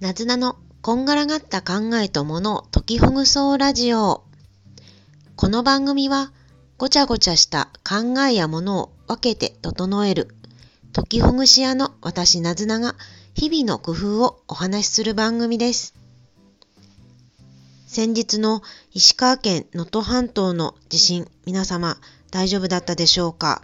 [0.00, 4.24] なずなのこんがらがった考えとものを解きほぐそうラジオ。
[5.36, 6.32] この番組は
[6.78, 10.34] ごちゃごちゃした考えやものを分けて整える
[10.94, 12.94] 解きほぐし屋の私なずなが
[13.34, 15.94] 日々の工夫をお話しする番組です。
[17.86, 18.62] 先日の
[18.92, 21.98] 石川県能登半島の地震、皆様
[22.30, 23.60] 大丈夫だったでしょうか？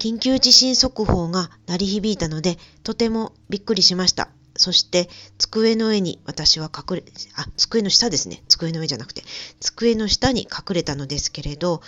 [0.00, 4.30] 緊急地震速報が鳴り響いたので、とてもびっくりしました。
[4.56, 7.04] そして、机の上に私は隠れ、
[7.36, 8.42] あ、机の下ですね。
[8.48, 9.22] 机の上じゃなくて、
[9.60, 11.82] 机の下に隠れたのですけれど、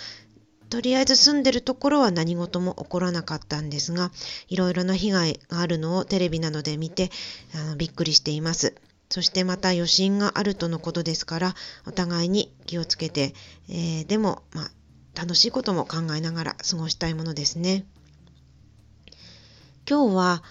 [0.69, 4.11] とりあえず住んでるところは何事も起こらなかったんですが、
[4.47, 7.11] いろいろな被害があるのをテレビなどで見て、
[7.53, 8.75] あのびっくりしています。
[9.09, 11.55] そしてまた余震があるとのことですから、
[11.85, 13.33] お互いに気をつけて、
[13.69, 14.71] えー、でも、まあ、
[15.15, 17.85] 楽しいことも考えながら過ごしたいものですね。
[19.87, 20.43] 今日は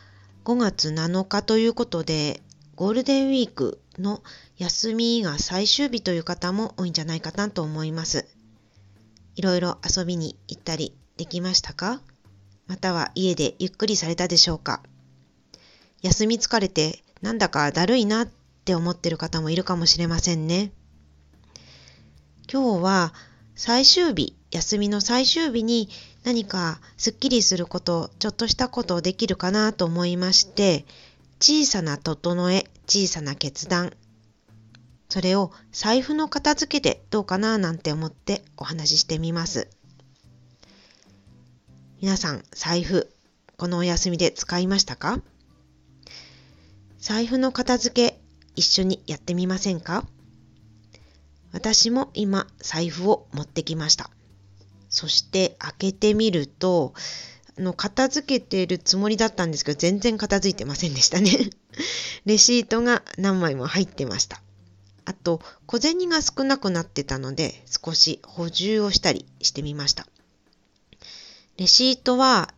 [0.45, 2.43] 5月7日ということで、
[2.77, 4.23] ゴールデンウィークの
[4.59, 8.27] 休みが最終日という方も多いんじゃないかなと思います。
[9.37, 12.03] いろいろ遊びに行ったりできましたか？
[12.67, 14.83] または家でゆっくりされたでしょうか？
[16.03, 18.29] 休み疲れてなんだかだるいなっ
[18.67, 20.73] て思ってる方もいるかもしれませんね。
[22.53, 23.15] 今日は
[23.55, 25.89] 最終日、休みの最終日に
[26.25, 30.87] 何かすっきりすること、ちょっとしたことできるかなと思いまして、
[31.39, 33.93] 小さな整え、小さな決断。
[35.11, 39.69] それを財布の片付けでどうかななんて思ってお話ししてみます。
[42.01, 43.13] 皆さん、財布、
[43.59, 45.21] このお休みで使いましたか？
[46.99, 48.21] 財布の片付け、
[48.57, 50.07] 一緒にやってみませんか？
[51.53, 54.11] 私も今、財布を持ってきました。
[54.95, 56.95] そして開けてみると、
[57.59, 61.51] あの片付けているつもりだったんですけど、全然片付いてませんでしたね。
[62.27, 64.41] レシートが何枚も入ってました。
[65.05, 70.07] あと、小銭が少なくなってたので、少し補充をしたりしてみました。
[71.57, 72.55] レシートは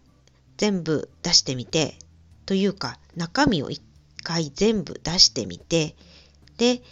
[0.58, 1.98] 全部出してみて、
[2.44, 3.80] というか中身を一
[4.22, 5.96] 回全部出してみて、
[6.58, 6.82] で、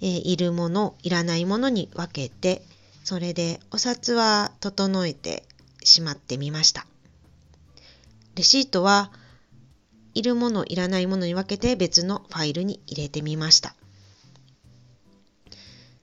[0.00, 2.62] えー、いるもの、いらないものに分けて、
[3.06, 5.44] それでお札は整えて
[5.84, 6.88] しまってみました。
[8.34, 9.12] レシートは
[10.14, 13.76] いるものいらないものに分けて別のファイルに入れてみました。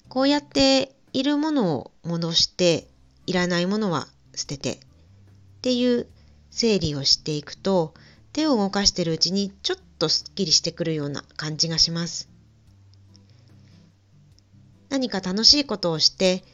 [0.07, 2.87] こうやっているものを戻して
[3.27, 4.77] いらないものは捨ててっ
[5.61, 6.07] ていう
[6.51, 7.93] 整理をしていくと
[8.31, 12.29] 手を動かしているうちにちょっとすっきりしてくるような感じがします。
[14.87, 16.45] 何か楽しいことをして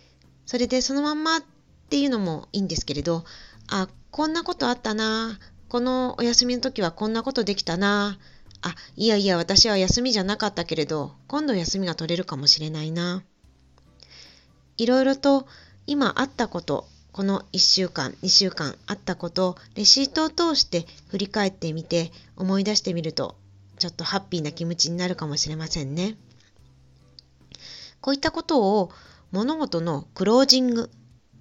[0.49, 1.43] それでそのまんまっ
[1.91, 3.23] ていうのもいいんですけれど、
[3.67, 5.37] あ、こんなことあったな。
[5.67, 8.17] このお休みの時はこんなことできたな。
[8.63, 13.21] あ、いやいや、私は休みじゃなかったけれど、今度休みが取れるかもしれないな。
[14.77, 15.45] いろいろと
[15.85, 23.35] 今あったこと、この1週間、2週間あったことをレシートを通して振り返ってみて思い出してみると、
[23.77, 26.17] ちょっとハッピーな気持ちになるかもしれませんね。
[28.01, 28.91] こういったことを
[29.31, 30.89] 物事のクロージング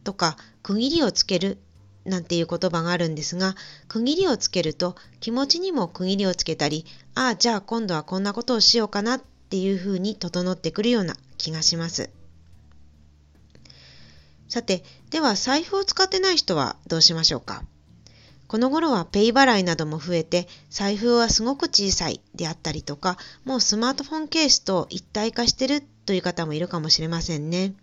[0.05, 1.59] とか区切りをつける
[2.05, 3.55] なんていう言葉があるんですが、
[3.87, 12.11] 区切りをつけると気持ちにも区切りをつけたり、ああ、じゃあ今度はこんなことをしようかなっていうふうに整ってくるような気がします。
[14.49, 17.63] さて、では財布を使ってない人はどうしましょうか？
[18.49, 27.75] この頃はペイ払いなども増えて、財布はすごく小さいであったりとか、もうスマートフォンケースと一体化してるという方もいるかもしれませんね。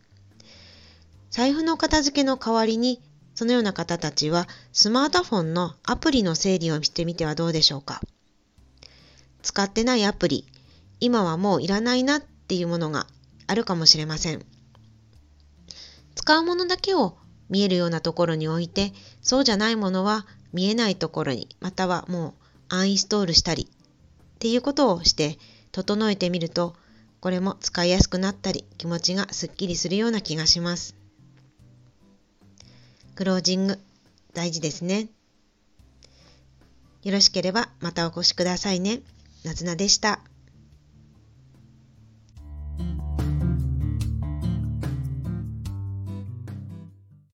[1.30, 3.00] 財布の片付けの代わりに、
[3.36, 8.02] そのような方たちはスマートフォンのアプリの整理をしてみてはどうでしょうか。
[9.44, 10.46] 使ってないアプリ、
[11.00, 13.06] 今はもういらないなっていうものが
[13.46, 14.44] あるかもしれません。
[16.16, 17.18] 使うものだけを
[17.50, 22.34] 見えるようなところに置いて、そうじゃないものは見えないところに、またはもう
[22.70, 25.38] アンインストールしたりっていうことをして
[25.74, 26.76] 整えてみると、
[27.20, 30.96] これも使いやすくなったり気持ちがすっきりするような気がします。
[33.16, 33.80] クロージング
[34.34, 35.10] 大事ですね。
[37.04, 39.02] よろしければまたお越しくださいね。
[39.44, 40.22] なずなでした。